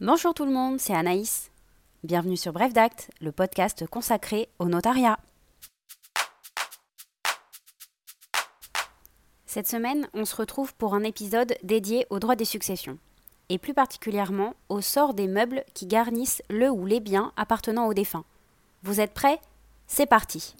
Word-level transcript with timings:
Bonjour 0.00 0.34
tout 0.34 0.44
le 0.44 0.50
monde, 0.50 0.80
c'est 0.80 0.92
Anaïs. 0.92 1.52
Bienvenue 2.02 2.36
sur 2.36 2.52
Bref 2.52 2.72
d'Acte, 2.72 3.12
le 3.20 3.30
podcast 3.30 3.86
consacré 3.86 4.48
au 4.58 4.64
notariat. 4.64 5.20
Cette 9.46 9.68
semaine, 9.68 10.08
on 10.12 10.24
se 10.24 10.34
retrouve 10.34 10.74
pour 10.74 10.94
un 10.94 11.04
épisode 11.04 11.54
dédié 11.62 12.08
au 12.10 12.18
droit 12.18 12.34
des 12.34 12.44
successions, 12.44 12.98
et 13.50 13.58
plus 13.58 13.72
particulièrement 13.72 14.54
au 14.68 14.80
sort 14.80 15.14
des 15.14 15.28
meubles 15.28 15.62
qui 15.74 15.86
garnissent 15.86 16.42
le 16.50 16.68
ou 16.70 16.86
les 16.86 16.98
biens 16.98 17.32
appartenant 17.36 17.86
aux 17.86 17.94
défunts. 17.94 18.24
Vous 18.82 19.00
êtes 19.00 19.14
prêts? 19.14 19.38
C'est 19.86 20.06
parti 20.06 20.56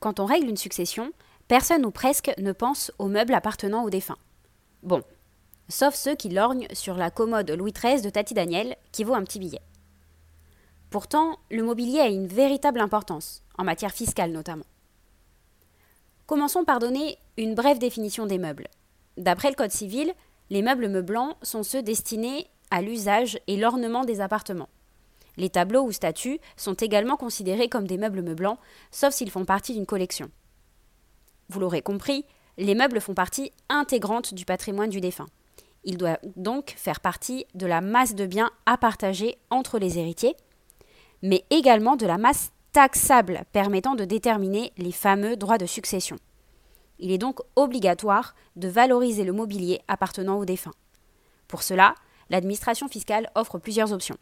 Quand 0.00 0.18
on 0.18 0.26
règle 0.26 0.48
une 0.48 0.56
succession, 0.56 1.12
personne 1.48 1.84
ou 1.84 1.90
presque 1.90 2.32
ne 2.38 2.52
pense 2.52 2.92
aux 2.98 3.08
meubles 3.08 3.34
appartenant 3.34 3.84
aux 3.84 3.90
défunts. 3.90 4.18
Bon, 4.82 5.02
sauf 5.68 5.94
ceux 5.94 6.14
qui 6.14 6.28
lorgnent 6.28 6.68
sur 6.72 6.94
la 6.94 7.10
commode 7.10 7.50
Louis 7.50 7.72
XIII 7.72 8.02
de 8.02 8.10
Tati 8.10 8.34
Daniel, 8.34 8.76
qui 8.92 9.04
vaut 9.04 9.14
un 9.14 9.24
petit 9.24 9.38
billet. 9.38 9.62
Pourtant, 10.90 11.38
le 11.50 11.62
mobilier 11.62 12.00
a 12.00 12.06
une 12.06 12.26
véritable 12.26 12.80
importance, 12.80 13.42
en 13.58 13.64
matière 13.64 13.92
fiscale 13.92 14.30
notamment. 14.30 14.66
Commençons 16.26 16.64
par 16.64 16.78
donner 16.78 17.18
une 17.36 17.54
brève 17.54 17.78
définition 17.78 18.26
des 18.26 18.38
meubles. 18.38 18.68
D'après 19.16 19.50
le 19.50 19.56
Code 19.56 19.70
civil, 19.70 20.14
les 20.50 20.62
meubles 20.62 20.88
meublants 20.88 21.36
sont 21.42 21.62
ceux 21.62 21.82
destinés 21.82 22.46
à 22.70 22.80
l'usage 22.80 23.38
et 23.46 23.56
l'ornement 23.56 24.04
des 24.04 24.20
appartements. 24.20 24.68
Les 25.36 25.50
tableaux 25.50 25.82
ou 25.82 25.92
statues 25.92 26.38
sont 26.56 26.74
également 26.74 27.16
considérés 27.16 27.68
comme 27.68 27.86
des 27.86 27.98
meubles 27.98 28.22
meublants, 28.22 28.58
sauf 28.90 29.12
s'ils 29.12 29.30
font 29.30 29.44
partie 29.44 29.74
d'une 29.74 29.86
collection. 29.86 30.30
Vous 31.48 31.60
l'aurez 31.60 31.82
compris, 31.82 32.24
les 32.58 32.74
meubles 32.74 33.00
font 33.00 33.14
partie 33.14 33.52
intégrante 33.68 34.34
du 34.34 34.44
patrimoine 34.44 34.90
du 34.90 35.00
défunt. 35.00 35.26
Ils 35.84 35.98
doivent 35.98 36.18
donc 36.36 36.74
faire 36.76 37.00
partie 37.00 37.46
de 37.54 37.66
la 37.66 37.80
masse 37.80 38.14
de 38.14 38.26
biens 38.26 38.50
à 38.66 38.78
partager 38.78 39.36
entre 39.50 39.78
les 39.78 39.98
héritiers, 39.98 40.36
mais 41.22 41.44
également 41.50 41.96
de 41.96 42.06
la 42.06 42.18
masse 42.18 42.52
taxable 42.72 43.44
permettant 43.52 43.94
de 43.94 44.04
déterminer 44.04 44.72
les 44.78 44.92
fameux 44.92 45.36
droits 45.36 45.58
de 45.58 45.66
succession. 45.66 46.16
Il 46.98 47.10
est 47.10 47.18
donc 47.18 47.40
obligatoire 47.56 48.34
de 48.56 48.68
valoriser 48.68 49.24
le 49.24 49.32
mobilier 49.32 49.80
appartenant 49.88 50.38
au 50.38 50.44
défunt. 50.44 50.72
Pour 51.48 51.62
cela, 51.62 51.94
l'administration 52.30 52.88
fiscale 52.88 53.30
offre 53.34 53.58
plusieurs 53.58 53.92
options. 53.92 54.16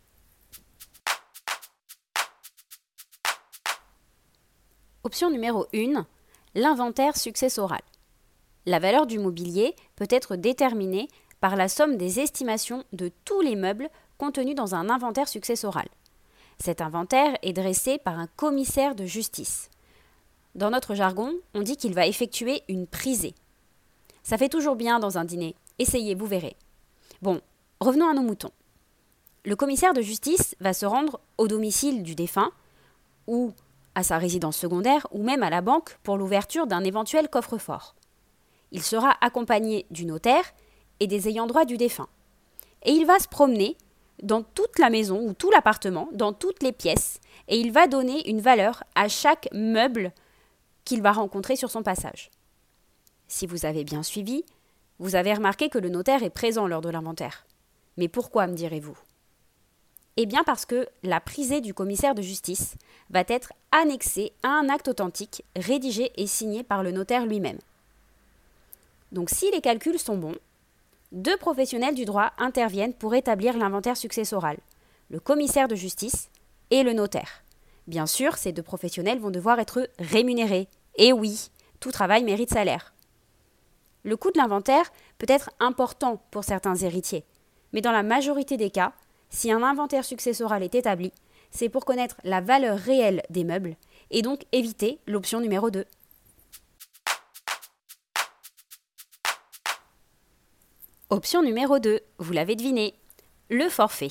Option 5.05 5.31
numéro 5.31 5.67
1, 5.75 6.07
l'inventaire 6.55 7.17
successoral. 7.17 7.81
La 8.67 8.79
valeur 8.79 9.07
du 9.07 9.19
mobilier 9.19 9.75
peut 9.97 10.07
être 10.11 10.37
déterminée 10.37 11.09
par 11.41 11.57
la 11.57 11.69
somme 11.69 11.97
des 11.97 12.21
estimations 12.21 12.85
de 12.93 13.11
tous 13.25 13.41
les 13.41 13.57
meubles 13.57 13.91
contenus 14.19 14.55
dans 14.55 14.75
un 14.75 14.89
inventaire 14.89 15.29
successoral. 15.29 15.89
Cet 16.59 16.81
inventaire 16.81 17.37
est 17.43 17.53
dressé 17.53 17.99
par 17.99 18.19
un 18.19 18.29
commissaire 18.37 18.95
de 18.95 19.05
justice. 19.05 19.69
Dans 20.55 20.71
notre 20.71 20.95
jargon, 20.95 21.35
on 21.55 21.63
dit 21.63 21.77
qu'il 21.77 21.95
va 21.95 22.07
effectuer 22.07 22.63
une 22.69 22.87
prisée. 22.87 23.35
Ça 24.23 24.39
fait 24.39 24.49
toujours 24.49 24.77
bien 24.77 25.01
dans 25.01 25.19
un 25.19 25.25
dîner. 25.25 25.57
Essayez, 25.79 26.15
vous 26.15 26.27
verrez. 26.27 26.55
Bon, 27.23 27.41
revenons 27.81 28.09
à 28.09 28.15
nos 28.15 28.23
moutons. 28.23 28.53
Le 29.45 29.57
commissaire 29.57 29.95
de 29.95 30.03
justice 30.03 30.55
va 30.61 30.73
se 30.73 30.87
rendre 30.87 31.19
au 31.39 31.49
domicile 31.49 32.05
du 32.05 32.15
défunt, 32.15 32.53
ou 33.27 33.53
à 33.95 34.03
sa 34.03 34.19
résidence 34.19 34.57
secondaire, 34.57 35.07
ou 35.11 35.23
même 35.23 35.43
à 35.43 35.51
la 35.51 35.61
banque 35.61 35.99
pour 36.03 36.17
l'ouverture 36.17 36.67
d'un 36.67 36.85
éventuel 36.85 37.29
coffre-fort 37.29 37.95
il 38.73 38.83
sera 38.83 39.17
accompagné 39.21 39.87
du 39.91 40.07
notaire 40.07 40.45
et 40.99 41.07
des 41.07 41.29
ayants 41.29 41.47
droit 41.47 41.65
du 41.65 41.77
défunt. 41.77 42.09
Et 42.85 42.93
il 42.93 43.07
va 43.07 43.19
se 43.19 43.29
promener 43.29 43.77
dans 44.23 44.43
toute 44.43 44.79
la 44.79 44.91
maison 44.91 45.21
ou 45.21 45.35
tout 45.35 45.51
l'appartement, 45.51 46.09
dans 46.13 46.33
toutes 46.33 46.63
les 46.63 46.73
pièces, 46.73 47.21
et 47.49 47.59
il 47.59 47.71
va 47.71 47.87
donner 47.87 48.29
une 48.29 48.41
valeur 48.41 48.83
à 48.95 49.09
chaque 49.09 49.49
meuble 49.53 50.13
qu'il 50.85 51.03
va 51.03 51.13
rencontrer 51.13 51.55
sur 51.55 51.71
son 51.71 51.83
passage. 51.83 52.31
Si 53.29 53.47
vous 53.47 53.67
avez 53.67 53.85
bien 53.85 54.03
suivi, 54.03 54.45
vous 54.99 55.17
avez 55.17 55.35
remarqué 55.35 55.69
que 55.69 55.79
le 55.79 55.89
notaire 55.89 56.23
est 56.23 56.31
présent 56.31 56.67
lors 56.67 56.81
de 56.81 56.91
l'inventaire. 56.91 57.47
Mais 57.97 58.09
pourquoi, 58.09 58.47
me 58.47 58.55
direz-vous? 58.55 58.97
Eh 60.17 60.27
bien 60.27 60.45
parce 60.45 60.67
que 60.67 60.87
la 61.03 61.21
prisée 61.21 61.61
du 61.61 61.73
commissaire 61.73 62.15
de 62.15 62.23
justice 62.23 62.75
va 63.11 63.25
être 63.29 63.53
annexée 63.71 64.33
à 64.43 64.49
un 64.49 64.69
acte 64.69 64.89
authentique 64.89 65.45
rédigé 65.57 66.13
et 66.17 66.27
signé 66.27 66.63
par 66.63 66.83
le 66.83 66.93
notaire 66.93 67.25
lui-même. 67.25 67.59
Donc 69.11 69.31
si 69.31 69.51
les 69.51 69.61
calculs 69.61 69.99
sont 69.99 70.19
bons, 70.19 70.37
deux 71.13 71.37
professionnels 71.37 71.95
du 71.95 72.05
droit 72.05 72.33
interviennent 72.39 72.95
pour 72.95 73.15
établir 73.15 73.57
l'inventaire 73.57 73.97
successoral, 73.97 74.59
le 75.11 75.21
commissaire 75.21 75.69
de 75.69 75.75
justice 75.75 76.31
et 76.71 76.83
le 76.83 76.93
notaire. 76.95 77.43
Bien 77.87 78.07
sûr, 78.07 78.37
ces 78.37 78.53
deux 78.53 78.63
professionnels 78.63 79.19
vont 79.19 79.31
devoir 79.31 79.59
être 79.61 79.89
rémunérés. 79.99 80.69
Et 80.97 81.13
oui, 81.13 81.51
tout 81.81 81.91
travail 81.91 82.25
mérite 82.25 82.51
salaire. 82.51 82.95
Le 84.05 84.17
coût 84.17 84.31
de 84.31 84.39
l'inventaire 84.39 84.91
peut 85.19 85.27
être 85.29 85.51
important 85.61 86.23
pour 86.31 86.45
certains 86.45 86.77
héritiers, 86.77 87.25
mais 87.73 87.81
dans 87.81 87.93
la 87.93 88.03
majorité 88.03 88.57
des 88.57 88.71
cas, 88.71 88.93
si 89.33 89.51
un 89.51 89.63
inventaire 89.63 90.05
successoral 90.05 90.63
est 90.63 90.77
établi, 90.77 91.11
c'est 91.51 91.69
pour 91.69 91.85
connaître 91.85 92.17
la 92.23 92.41
valeur 92.41 92.79
réelle 92.79 93.23
des 93.31 93.45
meubles 93.45 93.77
et 94.11 94.23
donc 94.23 94.45
éviter 94.53 95.01
l'option 95.07 95.41
numéro 95.41 95.71
2. 95.71 95.85
Option 101.11 101.43
numéro 101.43 101.79
2, 101.79 102.01
vous 102.19 102.33
l'avez 102.33 102.57
deviné, 102.57 102.95
le 103.51 103.69
forfait. 103.69 104.09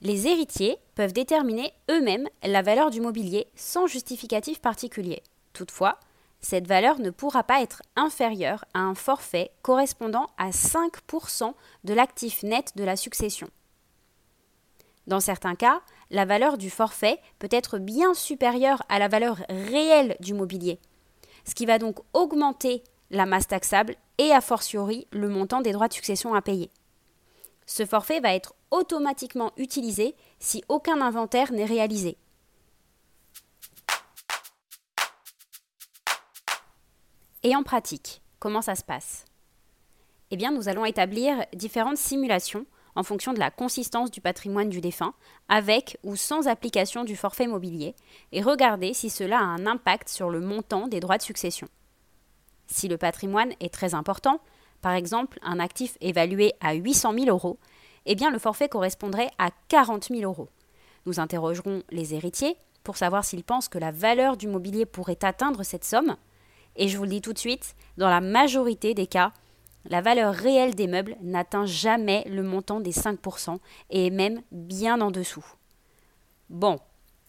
Les 0.00 0.26
héritiers 0.26 0.78
peuvent 0.94 1.12
déterminer 1.12 1.72
eux-mêmes 1.90 2.28
la 2.42 2.62
valeur 2.62 2.90
du 2.90 3.00
mobilier 3.00 3.46
sans 3.54 3.86
justificatif 3.86 4.60
particulier. 4.60 5.22
Toutefois, 5.52 5.98
cette 6.40 6.66
valeur 6.66 6.98
ne 6.98 7.10
pourra 7.10 7.42
pas 7.42 7.62
être 7.62 7.82
inférieure 7.96 8.64
à 8.74 8.80
un 8.80 8.94
forfait 8.94 9.50
correspondant 9.62 10.26
à 10.36 10.50
5% 10.50 11.54
de 11.84 11.94
l'actif 11.94 12.42
net 12.42 12.72
de 12.76 12.84
la 12.84 12.96
succession. 12.96 13.48
Dans 15.06 15.20
certains 15.20 15.54
cas, 15.54 15.82
la 16.10 16.24
valeur 16.24 16.56
du 16.56 16.70
forfait 16.70 17.20
peut 17.38 17.48
être 17.50 17.78
bien 17.78 18.14
supérieure 18.14 18.82
à 18.88 18.98
la 18.98 19.08
valeur 19.08 19.38
réelle 19.48 20.16
du 20.20 20.34
mobilier, 20.34 20.78
ce 21.44 21.54
qui 21.54 21.66
va 21.66 21.78
donc 21.78 21.98
augmenter 22.12 22.82
la 23.10 23.26
masse 23.26 23.48
taxable 23.48 23.96
et 24.18 24.32
a 24.32 24.40
fortiori 24.40 25.06
le 25.10 25.28
montant 25.28 25.60
des 25.60 25.72
droits 25.72 25.88
de 25.88 25.92
succession 25.92 26.34
à 26.34 26.42
payer. 26.42 26.70
Ce 27.66 27.84
forfait 27.86 28.20
va 28.20 28.34
être 28.34 28.54
automatiquement 28.70 29.52
utilisé 29.56 30.14
si 30.38 30.62
aucun 30.68 31.00
inventaire 31.00 31.52
n'est 31.52 31.64
réalisé. 31.64 32.16
Et 37.42 37.54
en 37.54 37.62
pratique, 37.62 38.22
comment 38.38 38.62
ça 38.62 38.74
se 38.74 38.82
passe? 38.82 39.26
Eh 40.30 40.36
bien, 40.36 40.50
nous 40.50 40.68
allons 40.68 40.86
établir 40.86 41.44
différentes 41.52 41.98
simulations 41.98 42.66
en 42.96 43.02
fonction 43.02 43.32
de 43.32 43.38
la 43.38 43.50
consistance 43.50 44.10
du 44.10 44.20
patrimoine 44.20 44.68
du 44.68 44.80
défunt, 44.80 45.14
avec 45.48 45.98
ou 46.02 46.16
sans 46.16 46.46
application 46.46 47.04
du 47.04 47.16
forfait 47.16 47.46
mobilier, 47.46 47.94
et 48.32 48.42
regarder 48.42 48.94
si 48.94 49.10
cela 49.10 49.38
a 49.38 49.42
un 49.42 49.66
impact 49.66 50.08
sur 50.08 50.30
le 50.30 50.40
montant 50.40 50.88
des 50.88 51.00
droits 51.00 51.18
de 51.18 51.22
succession. 51.22 51.68
Si 52.66 52.88
le 52.88 52.96
patrimoine 52.96 53.52
est 53.60 53.72
très 53.72 53.94
important, 53.94 54.40
par 54.80 54.92
exemple 54.92 55.38
un 55.42 55.60
actif 55.60 55.96
évalué 56.00 56.52
à 56.60 56.74
800 56.74 57.14
000 57.14 57.26
euros, 57.26 57.58
eh 58.06 58.14
bien 58.14 58.30
le 58.30 58.38
forfait 58.38 58.68
correspondrait 58.68 59.30
à 59.38 59.50
40 59.68 60.08
000 60.10 60.22
euros. 60.22 60.48
Nous 61.06 61.20
interrogerons 61.20 61.82
les 61.90 62.14
héritiers 62.14 62.56
pour 62.82 62.96
savoir 62.96 63.24
s'ils 63.24 63.44
pensent 63.44 63.68
que 63.68 63.78
la 63.78 63.90
valeur 63.90 64.36
du 64.36 64.46
mobilier 64.46 64.86
pourrait 64.86 65.22
atteindre 65.22 65.62
cette 65.62 65.84
somme. 65.84 66.16
Et 66.76 66.88
je 66.88 66.96
vous 66.96 67.04
le 67.04 67.10
dis 67.10 67.22
tout 67.22 67.32
de 67.32 67.38
suite, 67.38 67.74
dans 67.96 68.10
la 68.10 68.20
majorité 68.20 68.94
des 68.94 69.06
cas, 69.06 69.32
la 69.86 70.00
valeur 70.00 70.34
réelle 70.34 70.74
des 70.74 70.86
meubles 70.86 71.16
n'atteint 71.20 71.66
jamais 71.66 72.24
le 72.28 72.42
montant 72.42 72.80
des 72.80 72.92
5% 72.92 73.58
et 73.90 74.06
est 74.06 74.10
même 74.10 74.42
bien 74.50 75.00
en 75.00 75.10
dessous. 75.10 75.44
Bon, 76.50 76.78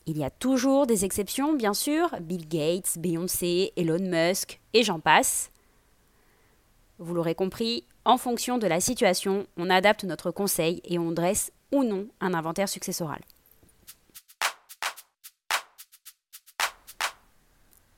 il 0.05 0.17
y 0.17 0.23
a 0.23 0.29
toujours 0.29 0.87
des 0.87 1.03
exceptions, 1.05 1.53
bien 1.53 1.73
sûr, 1.73 2.09
Bill 2.21 2.47
Gates, 2.47 2.97
Beyoncé, 2.97 3.73
Elon 3.75 3.99
Musk, 3.99 4.59
et 4.73 4.83
j'en 4.83 4.99
passe. 4.99 5.51
Vous 6.99 7.13
l'aurez 7.13 7.35
compris, 7.35 7.85
en 8.05 8.17
fonction 8.17 8.57
de 8.57 8.67
la 8.67 8.79
situation, 8.79 9.47
on 9.57 9.69
adapte 9.69 10.03
notre 10.03 10.31
conseil 10.31 10.81
et 10.85 10.99
on 10.99 11.11
dresse 11.11 11.51
ou 11.71 11.83
non 11.83 12.07
un 12.21 12.33
inventaire 12.33 12.69
successoral. 12.69 13.21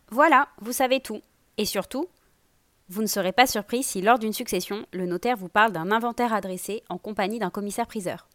Voilà, 0.10 0.48
vous 0.62 0.72
savez 0.72 1.02
tout. 1.02 1.22
Et 1.58 1.66
surtout, 1.66 2.08
vous 2.90 3.02
ne 3.02 3.08
serez 3.08 3.34
pas 3.34 3.48
surpris 3.48 3.84
si 3.84 4.02
lors 4.02 4.18
d'une 4.18 4.34
succession, 4.34 4.86
le 4.94 5.06
notaire 5.06 5.36
vous 5.36 5.50
parle 5.50 5.74
d'un 5.74 5.92
inventaire 5.92 6.34
adressé 6.34 6.84
en 6.90 6.98
compagnie 6.98 7.40
d'un 7.40 7.50
commissaire-priseur. 7.50 8.28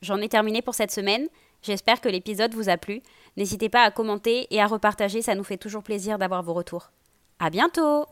J'en 0.00 0.18
ai 0.18 0.28
terminé 0.28 0.62
pour 0.62 0.74
cette 0.74 0.90
semaine. 0.90 1.28
J'espère 1.62 2.00
que 2.00 2.08
l'épisode 2.08 2.54
vous 2.54 2.70
a 2.70 2.78
plu. 2.78 3.02
N'hésitez 3.36 3.68
pas 3.68 3.82
à 3.82 3.90
commenter 3.90 4.46
et 4.50 4.60
à 4.60 4.66
repartager, 4.66 5.20
ça 5.20 5.34
nous 5.34 5.44
fait 5.44 5.58
toujours 5.58 5.82
plaisir 5.82 6.16
d'avoir 6.18 6.42
vos 6.42 6.54
retours. 6.54 6.90
À 7.38 7.50
bientôt! 7.50 8.06